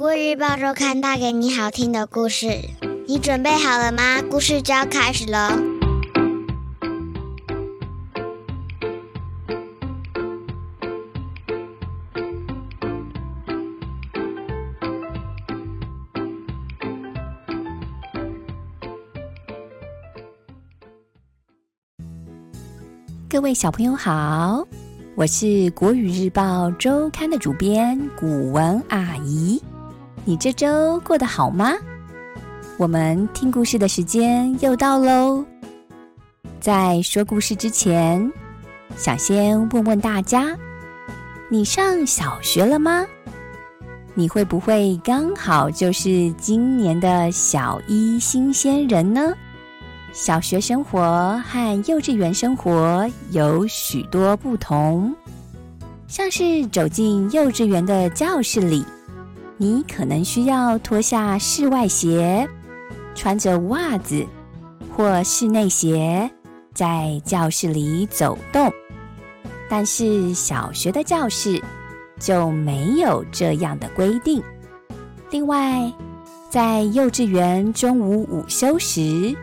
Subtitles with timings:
[0.00, 2.46] 国语日报周刊带给你好听的故事，
[3.06, 4.22] 你准备好了吗？
[4.30, 5.38] 故事就要开始喽！
[23.28, 24.66] 各位小朋友好，
[25.14, 29.62] 我是国语日报周刊的主编古文阿姨。
[30.24, 31.72] 你这周过得好吗？
[32.76, 35.44] 我们听故事的时间又到喽。
[36.60, 38.30] 在说故事之前，
[38.96, 40.54] 想先问问大家：
[41.48, 43.06] 你上小学了吗？
[44.12, 49.32] 你会不会刚好就是今年的小一新鲜人呢？
[50.12, 55.14] 小学生活和幼稚园生活有许多不同，
[56.08, 58.84] 像是走进幼稚园的教室里，
[59.62, 62.48] 你可能需要脱下室外鞋，
[63.14, 64.26] 穿着袜子
[64.96, 66.30] 或室内鞋
[66.72, 68.72] 在教室里走动。
[69.68, 71.62] 但是小学的教室
[72.18, 74.42] 就没有这样的规定。
[75.30, 75.92] 另外，
[76.48, 79.36] 在幼稚园中午午休时，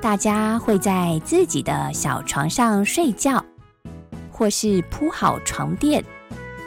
[0.00, 3.44] 大家会在自己的小床上睡觉，
[4.32, 6.04] 或是铺好床垫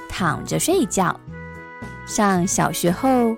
[0.08, 1.20] 躺着睡觉。
[2.08, 3.36] 上小学后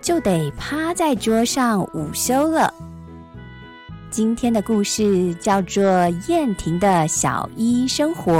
[0.00, 2.72] 就得趴在桌上午休了。
[4.08, 5.82] 今天的故事叫做
[6.30, 8.32] 《燕婷的小一生活》，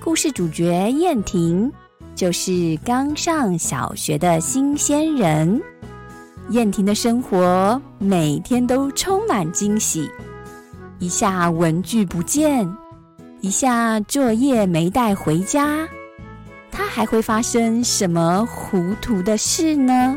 [0.00, 1.70] 故事主角燕婷
[2.14, 5.60] 就是刚上小学的新鲜人。
[6.50, 10.08] 燕婷的生活每天都充满惊喜，
[11.00, 12.72] 一下文具不见，
[13.40, 15.88] 一下作业没带回家，
[16.72, 20.16] 它还会发生什么糊涂的事呢？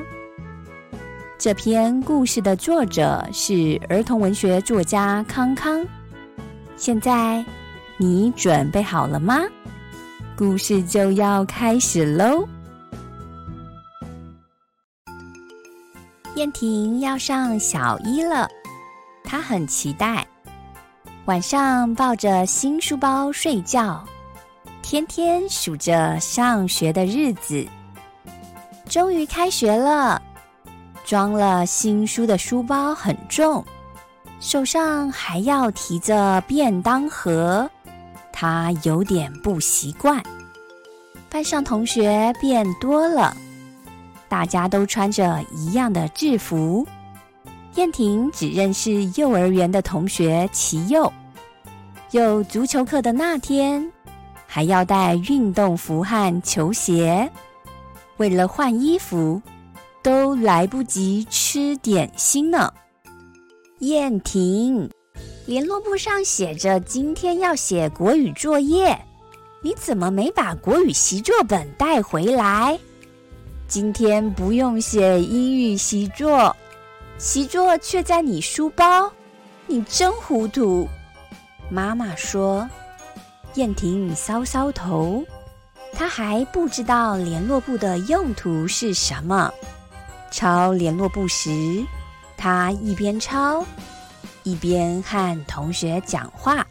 [1.38, 5.85] 这篇故事的作者是儿童文学作家康康。
[6.78, 7.44] 现在
[7.97, 9.41] 你准备好了吗？
[10.38, 12.47] 故事就要开始喽！
[16.35, 18.47] 燕婷要上小一了，
[19.24, 20.25] 她很期待。
[21.25, 24.03] 晚上抱着新书包睡觉，
[24.88, 27.66] 天天数着上学的日子。
[28.88, 30.22] 终于开学了，
[31.03, 33.66] 装了新书的书包很重，
[34.40, 37.68] 手上还要提着便当盒，
[38.31, 40.22] 他有点不习惯。
[41.31, 43.35] 班上同学变多了。
[44.29, 46.85] 大家都穿着一样的制服，
[47.73, 51.12] 燕婷只认识幼儿园的同学齐佑。
[52.12, 53.91] 有足球课的那天，
[54.47, 57.29] 还要带运动服和球鞋。
[58.17, 59.41] 为了换衣服，
[60.01, 62.72] 都来不及吃点心呢。
[63.79, 64.89] 燕婷，
[65.45, 68.97] 联络簿上写着今天要写国语作业，
[69.61, 72.79] 你怎么没把国语习作本带回来？
[73.67, 76.55] 今天不用写英语习作，
[77.17, 79.11] 习作却在你书包，
[79.67, 80.88] 你真糊涂。
[81.69, 82.69] 妈妈说
[83.55, 85.23] ：“燕婷搔搔头，
[85.93, 89.51] 她还不知道联络簿的用途是什么。
[90.29, 91.83] 抄联络簿时，
[92.35, 93.66] 她一边抄，
[94.43, 96.67] 一边和同学讲话。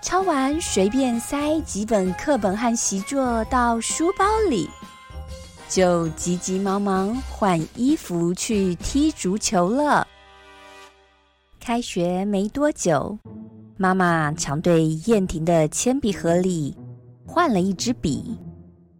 [0.00, 4.70] 抄完，随便塞几本课本和习作到书包里。”
[5.68, 10.06] 就急急忙忙换衣服去踢足球了。
[11.58, 13.18] 开学没多久，
[13.82, 16.76] 妈妈常对燕婷的铅笔盒里
[17.26, 18.38] 换了一支笔，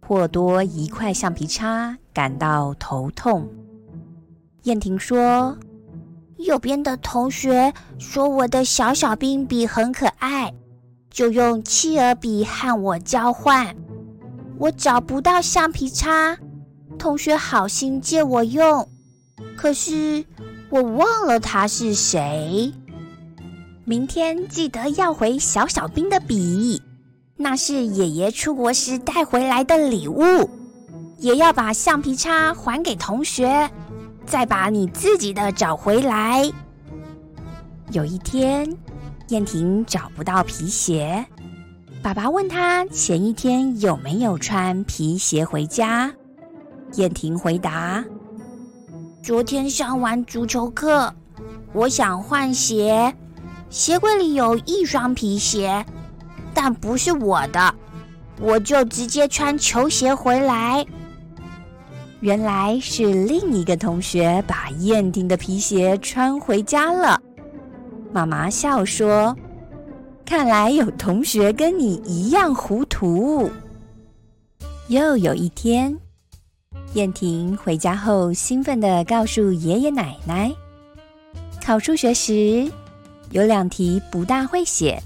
[0.05, 3.47] 或多一块橡皮擦感到头痛。
[4.63, 5.57] 燕婷说
[6.35, 10.53] ：“右边的同学说我的小小兵笔很可爱，
[11.09, 13.73] 就用企鹅笔和我交换。
[14.57, 16.37] 我找不到橡皮擦。”
[16.99, 18.85] 同学好心借我用，
[19.55, 20.25] 可是
[20.69, 22.73] 我忘了他是谁。
[23.85, 26.81] 明天记得要回小小兵的笔，
[27.35, 30.49] 那是爷爷出国时带回来的礼物。
[31.17, 33.69] 也要把橡皮擦还给同学，
[34.25, 36.49] 再把你自己的找回来。
[37.91, 38.73] 有一天，
[39.27, 41.25] 燕婷找不到皮鞋，
[42.01, 46.13] 爸爸问他前一天有没有穿皮鞋回家。
[46.93, 48.03] 燕婷回答
[49.23, 51.13] ：“昨天上完足球课，
[51.73, 53.13] 我想换鞋，
[53.73, 55.83] 鞋柜里有一双皮鞋，
[56.53, 57.73] 但不是我的，
[58.39, 60.85] 我就直接穿球鞋回来。”
[62.21, 67.19] 原来是另一个同学把燕婷的皮鞋穿回家了。
[68.11, 69.35] 妈妈笑说
[70.23, 73.49] ：“看来有同学跟你一样糊涂。”
[74.87, 75.97] 又有一天，
[76.93, 80.53] 燕婷回家后，兴奋地告诉爷爷奶奶
[81.65, 82.71] ：“考数学时
[83.31, 85.01] 有两题不大会写，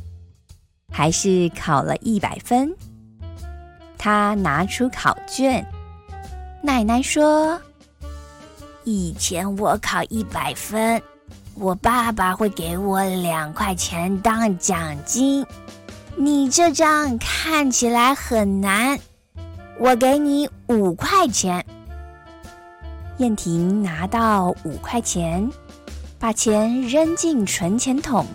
[0.92, 2.74] 还是考了一百分。”
[3.98, 5.66] 他拿出考卷。
[6.62, 7.60] 奶奶说
[8.84, 11.02] ：“以前我考一百分，
[11.56, 15.46] 我爸爸会给我两块钱当奖金。
[16.16, 19.00] 你这张看起来很难，
[19.80, 21.66] 我给你五块钱。”
[23.18, 25.50] 燕婷拿到五块钱，
[26.20, 28.26] 把钱扔进存钱筒，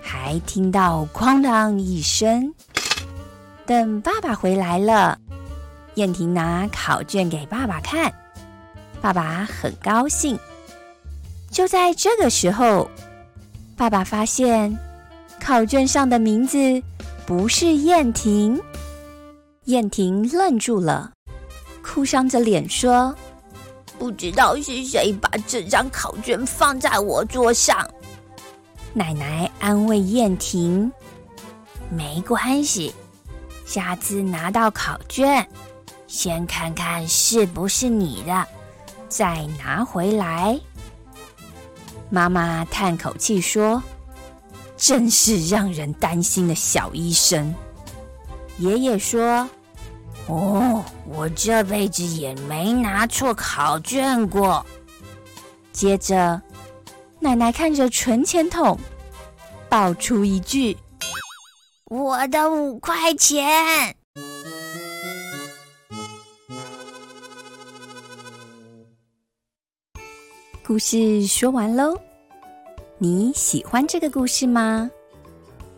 [0.00, 2.52] 还听到“哐当”一声。
[3.66, 5.18] 等爸爸回来了。
[5.94, 8.12] 燕婷拿考卷给爸爸看，
[9.00, 10.38] 爸爸很高兴。
[11.50, 12.88] 就在这个时候，
[13.76, 14.78] 爸爸发现
[15.40, 16.80] 考卷上的名字
[17.26, 18.60] 不是燕婷。
[19.64, 21.12] 燕婷愣住了，
[21.82, 23.14] 哭丧着脸说
[24.00, 27.88] ：“不知道是谁把这张考卷放在我桌上。”
[28.94, 30.90] 奶奶安慰燕婷
[31.92, 32.92] ：“没关系，
[33.66, 35.46] 下次拿到考卷。”
[36.08, 38.44] 先看看是不是你的，
[39.08, 40.58] 再拿回来。
[42.08, 43.80] 妈妈叹口气说
[44.76, 47.54] ：“真是让人担心的小医生。”
[48.58, 49.48] 爷爷说
[50.30, 54.64] ：“哦，我这辈子也没拿错考卷过。”
[55.72, 56.40] 接着，
[57.18, 58.78] 奶奶看着存钱筒，
[59.68, 60.76] 爆出一句
[61.90, 63.96] ：“我的五块钱。”
[70.64, 71.98] 故事说完喽，
[72.98, 74.88] 你喜欢这个故事吗？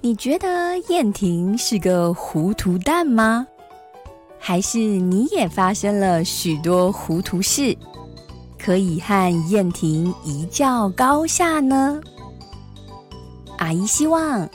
[0.03, 3.47] 你觉得燕婷是个糊涂蛋吗？
[4.45, 7.77] 还是你也发生了许多糊涂事，
[8.59, 12.01] 可以和燕婷一较高下呢？
[13.59, 14.51] 阿姨希望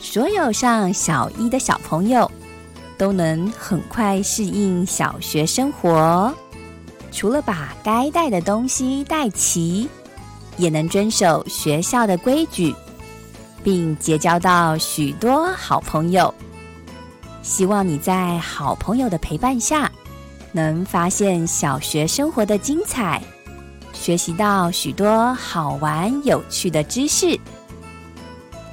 [0.00, 2.28] 所有上小一的小朋友
[2.96, 6.32] 都能很快适应小学生活。
[7.12, 9.86] 除了把该带的东西带齐，
[10.56, 12.74] 也能遵守学校的规矩，
[13.62, 16.32] 并结交到许多好朋友。
[17.46, 19.90] 希望你在好朋友的陪伴下，
[20.50, 23.22] 能发现小学生活的精彩，
[23.92, 27.38] 学习到许多好玩有趣的知识。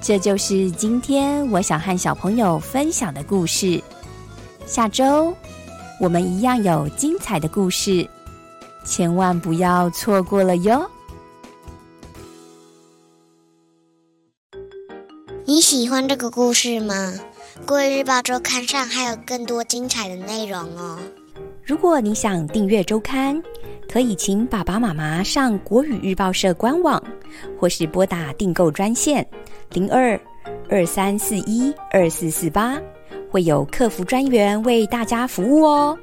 [0.02, 3.80] 这就是今天我想和小朋友分享的故事。
[4.66, 5.32] 下周
[6.00, 8.10] 我们一样有精彩的故事。
[8.84, 10.90] 千万不要错过了哟！
[15.46, 17.14] 你喜欢这个故事吗？
[17.68, 21.00] 《国语日报周刊》上还有更多精彩的内容哦。
[21.64, 23.42] 如果你想订阅周刊，
[23.88, 27.02] 可以请爸爸妈妈上国语日报社官网，
[27.58, 29.26] 或是拨打订购专线
[29.72, 30.20] 零二
[30.68, 32.78] 二三四一二四四八，
[33.30, 35.98] 会有客服专员为大家服务哦。